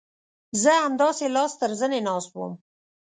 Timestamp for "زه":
0.61-0.71